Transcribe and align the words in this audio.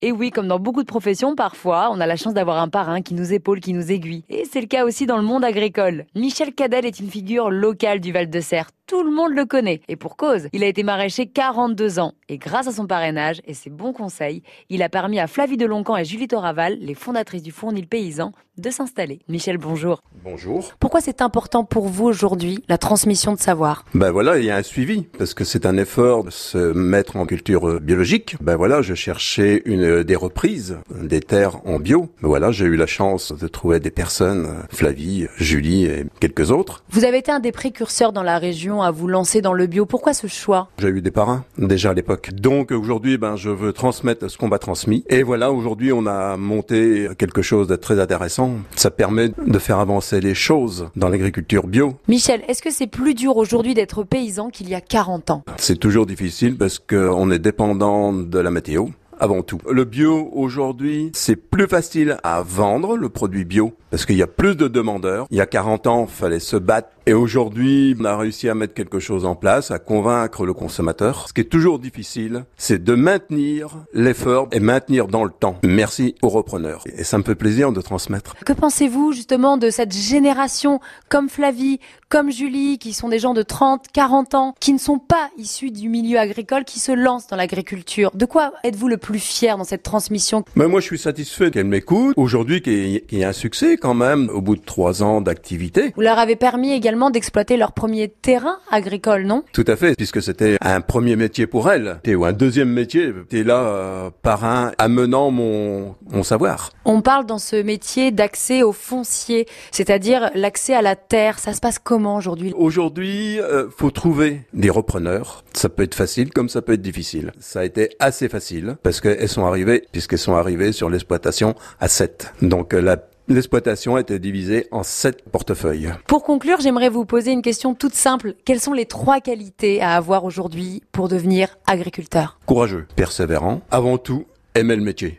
Et 0.00 0.12
oui, 0.12 0.30
comme 0.30 0.46
dans 0.46 0.60
beaucoup 0.60 0.82
de 0.82 0.86
professions, 0.86 1.34
parfois, 1.34 1.88
on 1.90 1.98
a 1.98 2.06
la 2.06 2.14
chance 2.14 2.32
d'avoir 2.32 2.58
un 2.58 2.68
parrain 2.68 3.02
qui 3.02 3.14
nous 3.14 3.32
épaule, 3.32 3.58
qui 3.58 3.72
nous 3.72 3.90
aiguille. 3.90 4.22
Et 4.28 4.44
c'est 4.44 4.60
le 4.60 4.68
cas 4.68 4.84
aussi 4.84 5.06
dans 5.06 5.16
le 5.16 5.24
monde 5.24 5.44
agricole. 5.44 6.06
Michel 6.14 6.54
Cadel 6.54 6.86
est 6.86 7.00
une 7.00 7.10
figure 7.10 7.50
locale 7.50 7.98
du 7.98 8.12
Val-de-Serre 8.12 8.70
tout 8.88 9.04
le 9.04 9.10
monde 9.10 9.34
le 9.34 9.44
connaît. 9.44 9.82
Et 9.86 9.96
pour 9.96 10.16
cause, 10.16 10.48
il 10.54 10.64
a 10.64 10.66
été 10.66 10.82
maraîcher 10.82 11.26
42 11.26 11.98
ans. 11.98 12.14
Et 12.30 12.38
grâce 12.38 12.66
à 12.66 12.72
son 12.72 12.86
parrainage 12.86 13.42
et 13.44 13.52
ses 13.52 13.68
bons 13.68 13.92
conseils, 13.92 14.42
il 14.70 14.82
a 14.82 14.88
permis 14.88 15.20
à 15.20 15.26
Flavie 15.26 15.58
Deloncan 15.58 15.98
et 15.98 16.06
Julie 16.06 16.26
Toraval, 16.26 16.78
les 16.80 16.94
fondatrices 16.94 17.42
du 17.42 17.52
Fournil 17.52 17.86
Paysan, 17.86 18.32
de 18.58 18.70
s'installer. 18.70 19.20
Michel, 19.28 19.56
bonjour. 19.56 20.02
Bonjour. 20.24 20.72
Pourquoi 20.80 21.00
c'est 21.00 21.22
important 21.22 21.64
pour 21.64 21.86
vous 21.86 22.06
aujourd'hui, 22.06 22.64
la 22.68 22.76
transmission 22.76 23.32
de 23.32 23.38
savoir? 23.38 23.84
Ben 23.94 24.10
voilà, 24.10 24.38
il 24.38 24.44
y 24.44 24.50
a 24.50 24.56
un 24.56 24.62
suivi, 24.62 25.02
parce 25.16 25.32
que 25.32 25.44
c'est 25.44 25.64
un 25.64 25.76
effort 25.76 26.24
de 26.24 26.30
se 26.30 26.72
mettre 26.72 27.16
en 27.16 27.26
culture 27.26 27.68
euh, 27.68 27.78
biologique. 27.78 28.36
Ben 28.40 28.56
voilà, 28.56 28.82
je 28.82 28.94
cherchais 28.94 29.62
une, 29.64 29.82
euh, 29.82 30.04
des 30.04 30.16
reprises 30.16 30.78
des 30.90 31.20
terres 31.20 31.64
en 31.66 31.78
bio. 31.78 32.08
Ben 32.20 32.28
voilà, 32.28 32.50
j'ai 32.50 32.64
eu 32.64 32.76
la 32.76 32.86
chance 32.86 33.32
de 33.32 33.48
trouver 33.48 33.80
des 33.80 33.90
personnes, 33.90 34.46
euh, 34.46 34.62
Flavie, 34.70 35.28
Julie 35.36 35.84
et 35.84 36.04
quelques 36.20 36.50
autres. 36.50 36.82
Vous 36.90 37.04
avez 37.04 37.18
été 37.18 37.30
un 37.30 37.40
des 37.40 37.52
précurseurs 37.52 38.12
dans 38.12 38.24
la 38.24 38.38
région 38.38 38.77
à 38.82 38.90
vous 38.90 39.08
lancer 39.08 39.40
dans 39.40 39.52
le 39.52 39.66
bio. 39.66 39.86
Pourquoi 39.86 40.12
ce 40.14 40.26
choix? 40.26 40.68
J'ai 40.78 40.88
eu 40.88 41.02
des 41.02 41.10
parrains 41.10 41.44
déjà 41.58 41.90
à 41.90 41.94
l'époque. 41.94 42.30
Donc 42.32 42.70
aujourd'hui, 42.70 43.18
ben 43.18 43.36
je 43.36 43.50
veux 43.50 43.72
transmettre 43.72 44.30
ce 44.30 44.36
qu'on 44.36 44.48
m'a 44.48 44.58
transmis. 44.58 45.04
Et 45.08 45.22
voilà, 45.22 45.52
aujourd'hui, 45.52 45.92
on 45.92 46.06
a 46.06 46.36
monté 46.36 47.08
quelque 47.18 47.42
chose 47.42 47.68
de 47.68 47.76
très 47.76 48.00
intéressant. 48.00 48.52
Ça 48.76 48.90
permet 48.90 49.30
de 49.46 49.58
faire 49.58 49.78
avancer 49.78 50.20
les 50.20 50.34
choses 50.34 50.88
dans 50.96 51.08
l'agriculture 51.08 51.66
bio. 51.66 51.94
Michel, 52.08 52.42
est-ce 52.48 52.62
que 52.62 52.70
c'est 52.70 52.86
plus 52.86 53.14
dur 53.14 53.36
aujourd'hui 53.36 53.74
d'être 53.74 54.02
paysan 54.02 54.50
qu'il 54.50 54.68
y 54.68 54.74
a 54.74 54.80
40 54.80 55.30
ans? 55.30 55.44
C'est 55.56 55.78
toujours 55.78 56.06
difficile 56.06 56.56
parce 56.56 56.78
qu'on 56.78 57.30
est 57.30 57.38
dépendant 57.38 58.12
de 58.12 58.38
la 58.38 58.50
météo 58.50 58.86
avant 59.20 59.42
tout. 59.42 59.58
Le 59.70 59.84
bio 59.84 60.30
aujourd'hui, 60.32 61.10
c'est 61.14 61.36
plus 61.36 61.66
facile 61.66 62.18
à 62.22 62.42
vendre 62.42 62.96
le 62.96 63.08
produit 63.08 63.44
bio 63.44 63.72
parce 63.90 64.06
qu'il 64.06 64.16
y 64.16 64.22
a 64.22 64.26
plus 64.26 64.56
de 64.56 64.68
demandeurs. 64.68 65.26
Il 65.30 65.36
y 65.36 65.40
a 65.40 65.46
40 65.46 65.86
ans, 65.86 66.06
il 66.08 66.14
fallait 66.14 66.38
se 66.40 66.56
battre 66.56 66.88
et 67.08 67.14
aujourd'hui, 67.14 67.96
on 67.98 68.04
a 68.04 68.18
réussi 68.18 68.50
à 68.50 68.54
mettre 68.54 68.74
quelque 68.74 68.98
chose 68.98 69.24
en 69.24 69.34
place, 69.34 69.70
à 69.70 69.78
convaincre 69.78 70.44
le 70.44 70.52
consommateur. 70.52 71.26
Ce 71.26 71.32
qui 71.32 71.40
est 71.40 71.44
toujours 71.44 71.78
difficile, 71.78 72.44
c'est 72.58 72.84
de 72.84 72.94
maintenir 72.94 73.78
l'effort 73.94 74.48
et 74.52 74.60
maintenir 74.60 75.08
dans 75.08 75.24
le 75.24 75.30
temps. 75.30 75.56
Merci 75.64 76.16
aux 76.20 76.28
repreneurs. 76.28 76.84
Et 76.98 77.04
ça 77.04 77.16
me 77.16 77.22
fait 77.22 77.34
plaisir 77.34 77.72
de 77.72 77.80
transmettre. 77.80 78.34
Que 78.44 78.52
pensez-vous 78.52 79.12
justement 79.12 79.56
de 79.56 79.70
cette 79.70 79.94
génération 79.94 80.80
comme 81.08 81.30
Flavie, 81.30 81.80
comme 82.10 82.30
Julie, 82.30 82.78
qui 82.78 82.92
sont 82.92 83.08
des 83.08 83.18
gens 83.18 83.32
de 83.32 83.42
30, 83.42 83.86
40 83.90 84.34
ans, 84.34 84.54
qui 84.60 84.74
ne 84.74 84.78
sont 84.78 84.98
pas 84.98 85.30
issus 85.38 85.70
du 85.70 85.88
milieu 85.88 86.18
agricole, 86.18 86.64
qui 86.64 86.78
se 86.78 86.92
lancent 86.92 87.28
dans 87.28 87.36
l'agriculture? 87.36 88.10
De 88.12 88.26
quoi 88.26 88.52
êtes-vous 88.64 88.88
le 88.88 88.98
plus 88.98 89.18
fier 89.18 89.56
dans 89.56 89.64
cette 89.64 89.82
transmission? 89.82 90.44
Mais 90.56 90.68
Moi, 90.68 90.80
je 90.80 90.86
suis 90.86 90.98
satisfait 90.98 91.50
qu'elle 91.50 91.64
m'écoute. 91.64 92.12
Aujourd'hui, 92.18 92.60
qu'il 92.60 93.02
y 93.10 93.20
ait 93.20 93.24
un 93.24 93.32
succès 93.32 93.78
quand 93.78 93.94
même, 93.94 94.28
au 94.28 94.42
bout 94.42 94.56
de 94.56 94.64
trois 94.64 95.02
ans 95.02 95.22
d'activité. 95.22 95.94
Vous 95.96 96.02
leur 96.02 96.18
avez 96.18 96.36
permis 96.36 96.72
également 96.72 96.97
d'exploiter 97.10 97.56
leur 97.56 97.72
premier 97.72 98.08
terrain 98.08 98.58
agricole, 98.70 99.24
non? 99.24 99.44
Tout 99.52 99.64
à 99.66 99.76
fait, 99.76 99.94
puisque 99.96 100.22
c'était 100.22 100.58
un 100.60 100.80
premier 100.80 101.16
métier 101.16 101.46
pour 101.46 101.70
elle, 101.70 102.00
ou 102.06 102.24
un 102.24 102.32
deuxième 102.32 102.70
métier. 102.70 103.12
T'es 103.28 103.44
là 103.44 103.60
euh, 103.60 104.10
par 104.22 104.44
un 104.44 104.72
amenant 104.78 105.30
mon, 105.30 105.94
mon 106.10 106.22
savoir. 106.22 106.70
On 106.84 107.00
parle 107.00 107.26
dans 107.26 107.38
ce 107.38 107.56
métier 107.56 108.10
d'accès 108.10 108.62
au 108.62 108.72
foncier, 108.72 109.46
c'est-à-dire 109.70 110.30
l'accès 110.34 110.74
à 110.74 110.82
la 110.82 110.96
terre. 110.96 111.38
Ça 111.38 111.52
se 111.52 111.60
passe 111.60 111.78
comment 111.78 112.16
aujourd'hui? 112.16 112.52
Aujourd'hui, 112.56 113.40
euh, 113.40 113.68
faut 113.70 113.90
trouver 113.90 114.42
des 114.52 114.70
repreneurs. 114.70 115.44
Ça 115.54 115.68
peut 115.68 115.82
être 115.82 115.94
facile 115.94 116.32
comme 116.32 116.48
ça 116.48 116.62
peut 116.62 116.72
être 116.74 116.82
difficile. 116.82 117.32
Ça 117.38 117.60
a 117.60 117.64
été 117.64 117.90
assez 118.00 118.28
facile 118.28 118.76
parce 118.82 119.00
qu'elles 119.00 119.28
sont 119.28 119.44
arrivées, 119.46 119.84
puisqu'elles 119.92 120.18
sont 120.18 120.34
arrivées 120.34 120.72
sur 120.72 120.90
l'exploitation 120.90 121.54
à 121.80 121.88
7. 121.88 122.32
Donc 122.42 122.74
euh, 122.74 122.80
la 122.80 122.96
L'exploitation 123.30 123.98
été 123.98 124.18
divisée 124.18 124.68
en 124.70 124.82
sept 124.82 125.22
portefeuilles. 125.30 125.92
Pour 126.06 126.24
conclure, 126.24 126.60
j'aimerais 126.60 126.88
vous 126.88 127.04
poser 127.04 127.30
une 127.30 127.42
question 127.42 127.74
toute 127.74 127.94
simple. 127.94 128.34
Quelles 128.46 128.58
sont 128.58 128.72
les 128.72 128.86
trois 128.86 129.20
qualités 129.20 129.82
à 129.82 129.96
avoir 129.96 130.24
aujourd'hui 130.24 130.82
pour 130.92 131.08
devenir 131.08 131.58
agriculteur? 131.66 132.38
Courageux, 132.46 132.86
persévérant, 132.96 133.60
avant 133.70 133.98
tout, 133.98 134.24
aimer 134.54 134.76
le 134.76 134.82
métier. 134.82 135.16